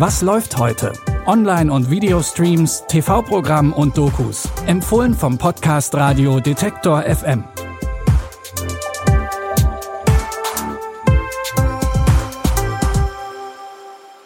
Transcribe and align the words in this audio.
Was 0.00 0.22
läuft 0.22 0.56
heute? 0.56 0.94
Online- 1.26 1.70
und 1.70 1.90
Videostreams, 1.90 2.84
TV-Programm 2.88 3.74
und 3.74 3.98
Dokus. 3.98 4.48
Empfohlen 4.64 5.12
vom 5.12 5.36
Podcast 5.36 5.94
Radio 5.94 6.40
Detektor 6.40 7.02
FM. 7.02 7.44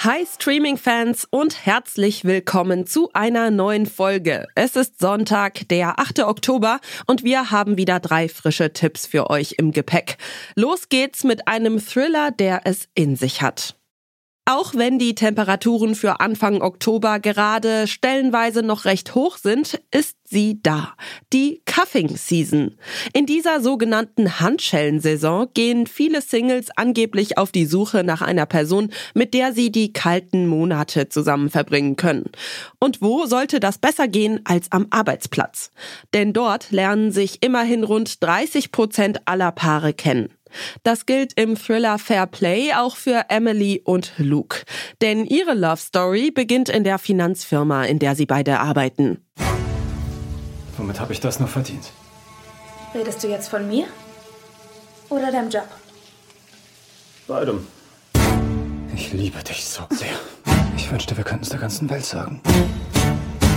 Hi 0.00 0.26
Streaming-Fans 0.26 1.26
und 1.30 1.64
herzlich 1.64 2.26
willkommen 2.26 2.86
zu 2.86 3.08
einer 3.14 3.50
neuen 3.50 3.86
Folge. 3.86 4.48
Es 4.54 4.76
ist 4.76 5.00
Sonntag, 5.00 5.66
der 5.68 5.98
8. 5.98 6.24
Oktober 6.24 6.80
und 7.06 7.24
wir 7.24 7.50
haben 7.50 7.78
wieder 7.78 7.98
drei 7.98 8.28
frische 8.28 8.74
Tipps 8.74 9.06
für 9.06 9.30
euch 9.30 9.54
im 9.56 9.72
Gepäck. 9.72 10.18
Los 10.54 10.90
geht's 10.90 11.24
mit 11.24 11.48
einem 11.48 11.78
Thriller, 11.82 12.30
der 12.30 12.60
es 12.64 12.90
in 12.94 13.16
sich 13.16 13.40
hat. 13.40 13.74
Auch 14.54 14.74
wenn 14.74 14.98
die 14.98 15.14
Temperaturen 15.14 15.94
für 15.94 16.20
Anfang 16.20 16.60
Oktober 16.60 17.20
gerade 17.20 17.86
stellenweise 17.86 18.62
noch 18.62 18.84
recht 18.84 19.14
hoch 19.14 19.38
sind, 19.38 19.80
ist 19.90 20.18
sie 20.24 20.60
da. 20.62 20.92
Die 21.32 21.62
Cuffing 21.64 22.18
Season. 22.18 22.76
In 23.14 23.24
dieser 23.24 23.62
sogenannten 23.62 24.40
Handschellensaison 24.40 25.48
gehen 25.54 25.86
viele 25.86 26.20
Singles 26.20 26.66
angeblich 26.76 27.38
auf 27.38 27.50
die 27.50 27.64
Suche 27.64 28.04
nach 28.04 28.20
einer 28.20 28.44
Person, 28.44 28.92
mit 29.14 29.32
der 29.32 29.54
sie 29.54 29.72
die 29.72 29.94
kalten 29.94 30.46
Monate 30.46 31.08
zusammen 31.08 31.48
verbringen 31.48 31.96
können. 31.96 32.30
Und 32.78 33.00
wo 33.00 33.24
sollte 33.24 33.58
das 33.58 33.78
besser 33.78 34.06
gehen 34.06 34.40
als 34.44 34.70
am 34.70 34.86
Arbeitsplatz? 34.90 35.70
Denn 36.12 36.34
dort 36.34 36.70
lernen 36.72 37.10
sich 37.10 37.42
immerhin 37.42 37.84
rund 37.84 38.22
30 38.22 38.70
Prozent 38.70 39.22
aller 39.24 39.52
Paare 39.52 39.94
kennen. 39.94 40.28
Das 40.82 41.06
gilt 41.06 41.32
im 41.34 41.56
Thriller 41.56 41.98
Fair 41.98 42.26
Play 42.26 42.72
auch 42.74 42.96
für 42.96 43.26
Emily 43.28 43.82
und 43.84 44.12
Luke. 44.18 44.62
Denn 45.00 45.24
ihre 45.24 45.54
Love 45.54 45.76
Story 45.76 46.30
beginnt 46.30 46.68
in 46.68 46.84
der 46.84 46.98
Finanzfirma, 46.98 47.84
in 47.84 47.98
der 47.98 48.14
sie 48.14 48.26
beide 48.26 48.60
arbeiten. 48.60 49.24
Womit 50.76 51.00
habe 51.00 51.12
ich 51.12 51.20
das 51.20 51.38
nur 51.38 51.48
verdient? 51.48 51.90
Redest 52.94 53.22
du 53.22 53.28
jetzt 53.28 53.48
von 53.48 53.68
mir? 53.68 53.86
Oder 55.08 55.30
deinem 55.30 55.50
Job? 55.50 55.68
Beidem. 57.26 57.66
Ich 58.94 59.12
liebe 59.12 59.42
dich 59.42 59.64
so 59.64 59.82
sehr. 59.90 60.18
Ich 60.76 60.90
wünschte, 60.90 61.16
wir 61.16 61.24
könnten 61.24 61.44
es 61.44 61.50
der 61.50 61.60
ganzen 61.60 61.88
Welt 61.88 62.04
sagen. 62.04 62.40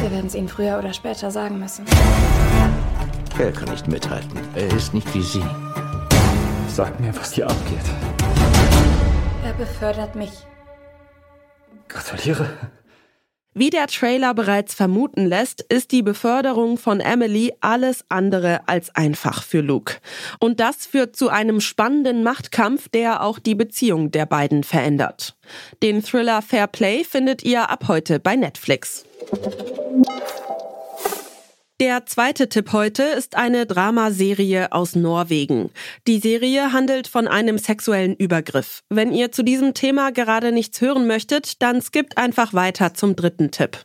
Wir 0.00 0.10
werden 0.10 0.26
es 0.26 0.34
ihnen 0.34 0.48
früher 0.48 0.78
oder 0.78 0.92
später 0.92 1.30
sagen 1.30 1.58
müssen. 1.58 1.86
Er 3.38 3.52
kann 3.52 3.70
nicht 3.70 3.88
mithalten. 3.88 4.38
Er 4.54 4.66
ist 4.76 4.94
nicht 4.94 5.12
wie 5.14 5.22
Sie. 5.22 5.42
Sag 6.74 6.98
mir, 6.98 7.14
was 7.14 7.32
hier 7.32 7.46
abgeht. 7.46 7.78
Er 9.44 9.52
befördert 9.52 10.16
mich. 10.16 10.32
Gratuliere. 11.86 12.50
Wie 13.52 13.70
der 13.70 13.86
Trailer 13.86 14.34
bereits 14.34 14.74
vermuten 14.74 15.24
lässt, 15.24 15.60
ist 15.60 15.92
die 15.92 16.02
Beförderung 16.02 16.76
von 16.76 16.98
Emily 16.98 17.52
alles 17.60 18.04
andere 18.08 18.66
als 18.66 18.92
einfach 18.96 19.44
für 19.44 19.60
Luke. 19.60 19.98
Und 20.40 20.58
das 20.58 20.84
führt 20.84 21.14
zu 21.14 21.28
einem 21.28 21.60
spannenden 21.60 22.24
Machtkampf, 22.24 22.88
der 22.88 23.22
auch 23.22 23.38
die 23.38 23.54
Beziehung 23.54 24.10
der 24.10 24.26
beiden 24.26 24.64
verändert. 24.64 25.36
Den 25.80 26.02
Thriller 26.02 26.42
Fair 26.42 26.66
Play 26.66 27.04
findet 27.04 27.44
ihr 27.44 27.70
ab 27.70 27.84
heute 27.86 28.18
bei 28.18 28.34
Netflix. 28.34 29.04
Der 31.84 32.06
zweite 32.06 32.48
Tipp 32.48 32.72
heute 32.72 33.02
ist 33.02 33.36
eine 33.36 33.66
Dramaserie 33.66 34.72
aus 34.72 34.96
Norwegen. 34.96 35.68
Die 36.06 36.18
Serie 36.18 36.72
handelt 36.72 37.08
von 37.08 37.28
einem 37.28 37.58
sexuellen 37.58 38.16
Übergriff. 38.16 38.80
Wenn 38.88 39.12
ihr 39.12 39.32
zu 39.32 39.42
diesem 39.42 39.74
Thema 39.74 40.10
gerade 40.10 40.50
nichts 40.50 40.80
hören 40.80 41.06
möchtet, 41.06 41.60
dann 41.60 41.82
skippt 41.82 42.16
einfach 42.16 42.54
weiter 42.54 42.94
zum 42.94 43.16
dritten 43.16 43.50
Tipp. 43.50 43.84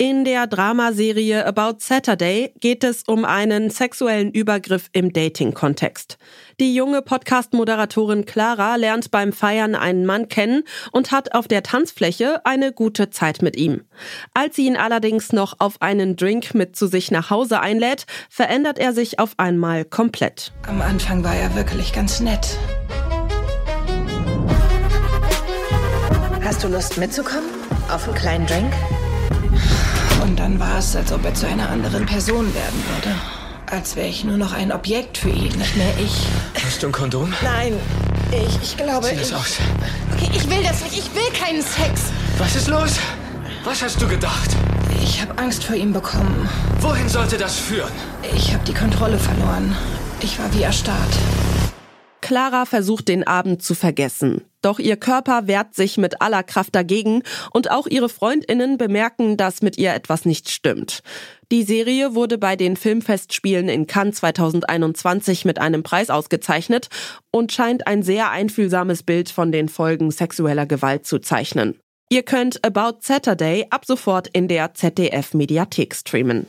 In 0.00 0.24
der 0.24 0.46
Dramaserie 0.46 1.44
About 1.44 1.78
Saturday 1.80 2.54
geht 2.60 2.84
es 2.84 3.02
um 3.08 3.24
einen 3.24 3.68
sexuellen 3.68 4.30
Übergriff 4.30 4.90
im 4.92 5.12
Dating-Kontext. 5.12 6.18
Die 6.60 6.72
junge 6.72 7.02
Podcast-Moderatorin 7.02 8.24
Clara 8.24 8.76
lernt 8.76 9.10
beim 9.10 9.32
Feiern 9.32 9.74
einen 9.74 10.06
Mann 10.06 10.28
kennen 10.28 10.62
und 10.92 11.10
hat 11.10 11.34
auf 11.34 11.48
der 11.48 11.64
Tanzfläche 11.64 12.46
eine 12.46 12.72
gute 12.72 13.10
Zeit 13.10 13.42
mit 13.42 13.56
ihm. 13.56 13.86
Als 14.34 14.54
sie 14.54 14.68
ihn 14.68 14.76
allerdings 14.76 15.32
noch 15.32 15.56
auf 15.58 15.82
einen 15.82 16.14
Drink 16.14 16.54
mit 16.54 16.76
zu 16.76 16.86
sich 16.86 17.10
nach 17.10 17.30
Hause 17.30 17.58
einlädt, 17.58 18.06
verändert 18.30 18.78
er 18.78 18.92
sich 18.92 19.18
auf 19.18 19.32
einmal 19.36 19.84
komplett. 19.84 20.52
Am 20.68 20.80
Anfang 20.80 21.24
war 21.24 21.34
er 21.34 21.56
wirklich 21.56 21.92
ganz 21.92 22.20
nett. 22.20 22.56
Hast 26.44 26.62
du 26.62 26.68
Lust 26.68 26.98
mitzukommen? 26.98 27.48
Auf 27.88 28.06
einen 28.06 28.16
kleinen 28.16 28.46
Drink? 28.46 28.72
Und 30.28 30.38
dann 30.38 30.60
war 30.60 30.78
es, 30.78 30.94
als 30.94 31.10
ob 31.10 31.24
er 31.24 31.32
zu 31.32 31.46
einer 31.46 31.70
anderen 31.70 32.04
Person 32.04 32.54
werden 32.54 32.84
würde. 32.86 33.16
Als 33.64 33.96
wäre 33.96 34.08
ich 34.08 34.24
nur 34.24 34.36
noch 34.36 34.52
ein 34.52 34.70
Objekt 34.72 35.16
für 35.16 35.30
ihn, 35.30 35.56
nicht 35.56 35.74
mehr 35.74 35.90
ich. 35.98 36.26
Hast 36.62 36.82
du 36.82 36.88
ein 36.88 36.92
Kondom? 36.92 37.32
Nein, 37.42 37.72
ich, 38.30 38.62
ich 38.62 38.76
glaube. 38.76 39.06
Zieh 39.06 39.14
es 39.14 39.30
ich, 39.30 39.34
aus. 39.34 39.56
Okay, 40.12 40.30
ich 40.34 40.50
will 40.50 40.62
das 40.62 40.82
nicht. 40.82 40.98
Ich 40.98 41.14
will 41.14 41.32
keinen 41.32 41.62
Sex. 41.62 42.12
Was 42.36 42.56
ist 42.56 42.68
los? 42.68 42.98
Was 43.64 43.82
hast 43.82 44.02
du 44.02 44.06
gedacht? 44.06 44.50
Ich 45.02 45.22
habe 45.22 45.38
Angst 45.38 45.64
vor 45.64 45.76
ihm 45.76 45.94
bekommen. 45.94 46.46
Wohin 46.80 47.08
sollte 47.08 47.38
das 47.38 47.56
führen? 47.58 47.92
Ich 48.36 48.52
habe 48.52 48.64
die 48.66 48.74
Kontrolle 48.74 49.18
verloren. 49.18 49.74
Ich 50.20 50.38
war 50.38 50.52
wie 50.52 50.62
erstarrt. 50.62 51.16
Clara 52.20 52.66
versucht 52.66 53.08
den 53.08 53.26
Abend 53.26 53.62
zu 53.62 53.74
vergessen. 53.74 54.42
Doch 54.68 54.78
ihr 54.78 54.98
Körper 54.98 55.46
wehrt 55.46 55.74
sich 55.74 55.96
mit 55.96 56.20
aller 56.20 56.42
Kraft 56.42 56.74
dagegen 56.74 57.22
und 57.54 57.70
auch 57.70 57.86
ihre 57.86 58.10
Freundinnen 58.10 58.76
bemerken, 58.76 59.38
dass 59.38 59.62
mit 59.62 59.78
ihr 59.78 59.94
etwas 59.94 60.26
nicht 60.26 60.50
stimmt. 60.50 61.00
Die 61.50 61.62
Serie 61.62 62.14
wurde 62.14 62.36
bei 62.36 62.54
den 62.54 62.76
Filmfestspielen 62.76 63.70
in 63.70 63.86
Cannes 63.86 64.16
2021 64.16 65.46
mit 65.46 65.58
einem 65.58 65.82
Preis 65.82 66.10
ausgezeichnet 66.10 66.88
und 67.30 67.50
scheint 67.50 67.86
ein 67.86 68.02
sehr 68.02 68.30
einfühlsames 68.30 69.04
Bild 69.04 69.30
von 69.30 69.52
den 69.52 69.70
Folgen 69.70 70.10
sexueller 70.10 70.66
Gewalt 70.66 71.06
zu 71.06 71.18
zeichnen. 71.18 71.78
Ihr 72.10 72.22
könnt 72.22 72.62
About 72.62 72.98
Saturday 73.00 73.64
ab 73.70 73.86
sofort 73.86 74.28
in 74.28 74.48
der 74.48 74.74
ZDF 74.74 75.32
Mediathek 75.32 75.94
streamen. 75.94 76.44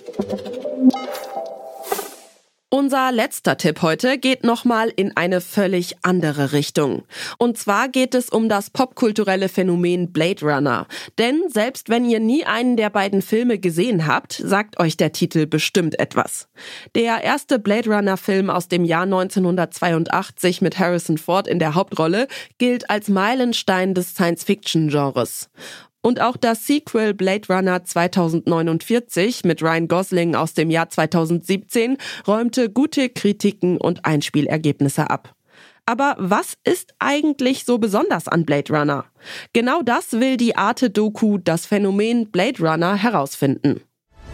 Unser 2.72 3.12
letzter 3.12 3.57
Tipp 3.57 3.81
heute 3.81 4.19
geht 4.19 4.44
nochmal 4.44 4.94
in 4.96 5.18
eine 5.18 5.41
völlig 5.41 5.96
andere 6.03 6.52
Richtung. 6.52 7.02
Und 7.40 7.57
zwar 7.57 7.90
geht 7.90 8.13
es 8.13 8.30
um 8.30 8.47
das 8.47 8.69
popkulturelle 8.69 9.50
Phänomen 9.50 10.13
Blade 10.13 10.46
Runner. 10.46 10.85
Denn 11.18 11.41
selbst 11.47 11.90
wenn 11.90 12.06
ihr 12.06 12.19
nie 12.19 12.46
einen 12.46 12.78
der 12.78 12.91
beiden 12.91 13.24
Filme 13.24 13.58
gesehen 13.58 14.06
habt, 14.06 14.34
sagt 14.34 14.79
euch 14.79 14.97
der 14.97 15.13
Titel 15.13 15.47
bestimmt 15.47 15.97
etwas. 16.00 16.47
Der 16.94 17.24
erste 17.24 17.58
Blade 17.58 17.90
Runner 17.90 18.18
Film 18.18 18.52
aus 18.52 18.68
dem 18.68 18.85
Jahr 18.85 19.03
1982 19.03 20.62
mit 20.62 20.78
Harrison 20.78 21.18
Ford 21.18 21.47
in 21.47 21.58
der 21.58 21.74
Hauptrolle 21.74 22.28
gilt 22.59 22.91
als 22.91 23.09
Meilenstein 23.09 23.96
des 23.96 24.12
Science-Fiction-Genres. 24.12 25.50
Und 26.02 26.22
auch 26.22 26.38
das 26.38 26.66
Sequel 26.66 27.14
Blade 27.14 27.48
Runner 27.50 27.84
2049 27.84 29.44
mit 29.44 29.62
Ryan 29.62 29.88
Gosling 29.88 30.36
aus 30.36 30.54
dem 30.54 30.70
Jahr 30.70 30.90
2017 30.90 31.98
räumte 32.26 32.70
gute 32.70 33.10
Kritiken 33.10 33.78
und 33.78 34.06
Einspielergebnisse 34.06 35.09
ab. 35.09 35.36
Aber 35.86 36.16
was 36.20 36.54
ist 36.64 36.94
eigentlich 37.00 37.66
so 37.66 37.80
besonders 37.80 38.28
an 38.28 38.46
Blade 38.46 38.72
Runner? 38.72 39.06
Genau 39.54 39.82
das 39.82 40.14
will 40.14 40.38
die 40.38 40.56
Arte-Doku 40.56 41.40
Das 41.40 41.66
Phänomen 41.66 42.30
Blade 42.30 42.62
Runner 42.62 42.96
herausfinden. 42.96 43.82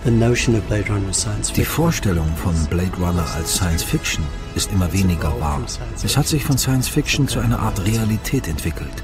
Die 0.06 1.66
Vorstellung 1.66 2.28
von 2.36 2.54
Blade 2.70 2.98
Runner 3.00 3.26
als 3.36 3.56
Science 3.56 3.84
Fiction 3.84 4.24
ist 4.56 4.72
immer 4.72 4.92
weniger 4.94 5.40
wahr. 5.40 5.62
Es 6.04 6.16
hat 6.16 6.28
sich 6.28 6.44
von 6.44 6.58
Science 6.58 6.90
Fiction 6.90 7.28
zu 7.28 7.40
einer 7.40 7.60
Art 7.60 7.84
Realität 7.88 8.48
entwickelt. 8.48 9.04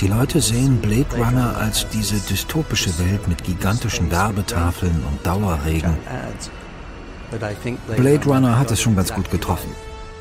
Die 0.00 0.08
Leute 0.08 0.42
sehen 0.42 0.76
Blade 0.82 1.16
Runner 1.16 1.56
als 1.56 1.88
diese 1.88 2.16
dystopische 2.16 2.98
Welt 2.98 3.26
mit 3.28 3.42
gigantischen 3.42 4.10
Werbetafeln 4.10 5.02
und 5.10 5.26
Dauerregen. 5.26 5.96
Blade 7.96 8.24
Runner 8.26 8.58
hat 8.58 8.70
es 8.70 8.80
schon 8.80 8.94
ganz 8.94 9.12
gut 9.12 9.30
getroffen. 9.30 9.70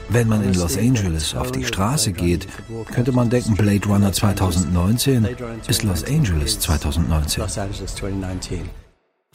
Wenn 0.08 0.28
man 0.28 0.44
in 0.44 0.54
Los 0.54 0.78
Angeles 0.78 1.36
auf 1.36 1.52
die 1.52 1.66
Straße 1.66 2.14
geht, 2.14 2.48
könnte 2.94 3.12
man 3.12 3.30
denken, 3.30 3.56
Blade 3.56 3.86
Runner 3.88 4.14
2019 4.14 5.28
ist 5.68 5.84
Los 5.84 6.06
Angeles 6.06 6.60
2019. 6.60 7.44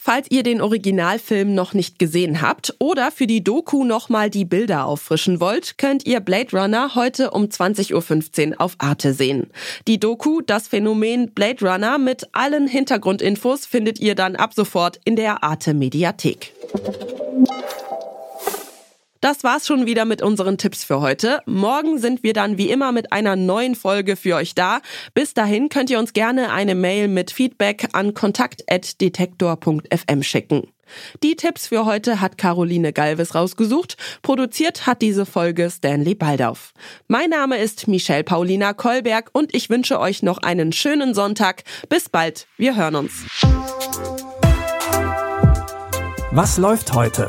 Falls 0.03 0.29
ihr 0.31 0.43
den 0.43 0.63
Originalfilm 0.63 1.55
noch 1.55 1.75
nicht 1.75 1.99
gesehen 1.99 2.41
habt 2.41 2.75
oder 2.79 3.11
für 3.11 3.27
die 3.27 3.45
Doku 3.45 3.85
nochmal 3.85 4.31
die 4.31 4.47
Bilder 4.47 4.87
auffrischen 4.87 5.41
wollt, 5.41 5.77
könnt 5.77 6.07
ihr 6.07 6.21
Blade 6.21 6.59
Runner 6.59 6.95
heute 6.95 7.33
um 7.33 7.45
20.15 7.45 8.53
Uhr 8.53 8.61
auf 8.63 8.77
Arte 8.79 9.13
sehen. 9.13 9.49
Die 9.87 10.01
Doku, 10.01 10.41
das 10.41 10.69
Phänomen 10.69 11.33
Blade 11.33 11.69
Runner 11.69 11.99
mit 11.99 12.29
allen 12.33 12.67
Hintergrundinfos 12.67 13.67
findet 13.67 14.01
ihr 14.01 14.15
dann 14.15 14.37
ab 14.37 14.55
sofort 14.55 14.99
in 15.05 15.17
der 15.17 15.45
Arte 15.45 15.75
Mediathek. 15.75 16.55
Das 19.21 19.45
war's 19.45 19.67
schon 19.67 19.85
wieder 19.85 20.07
mit 20.07 20.23
unseren 20.23 20.57
Tipps 20.57 20.83
für 20.83 21.03
heute. 21.03 21.43
Morgen 21.45 21.99
sind 21.99 22.23
wir 22.23 22.33
dann 22.33 22.57
wie 22.57 22.71
immer 22.71 22.91
mit 22.91 23.13
einer 23.13 23.37
neuen 23.37 23.75
Folge 23.75 24.17
für 24.17 24.37
euch 24.37 24.55
da. 24.55 24.81
Bis 25.13 25.35
dahin 25.35 25.69
könnt 25.69 25.91
ihr 25.91 25.99
uns 25.99 26.15
gerne 26.15 26.53
eine 26.53 26.75
Mail 26.75 27.07
mit 27.07 27.31
Feedback 27.31 27.89
an 27.93 28.15
kontakt.detektor.fm 28.15 30.23
schicken. 30.23 30.69
Die 31.23 31.37
Tipps 31.37 31.67
für 31.67 31.85
heute 31.85 32.23
hat 32.23 32.39
Caroline 32.39 32.95
Galvis 32.95 33.35
rausgesucht. 33.35 33.99
Produziert 34.23 34.87
hat 34.87 35.03
diese 35.03 35.27
Folge 35.27 35.69
Stanley 35.71 36.15
Baldauf. 36.15 36.73
Mein 37.07 37.29
Name 37.29 37.59
ist 37.59 37.89
Michelle 37.89 38.25
Paulina 38.25 38.73
Kolberg 38.73 39.29
und 39.33 39.55
ich 39.55 39.69
wünsche 39.69 40.01
euch 40.01 40.23
noch 40.23 40.39
einen 40.39 40.73
schönen 40.73 41.13
Sonntag. 41.13 41.65
Bis 41.91 42.09
bald. 42.09 42.47
Wir 42.57 42.75
hören 42.75 42.97
uns. 42.97 43.27
Was 46.33 46.57
läuft 46.57 46.95
heute? 46.95 47.29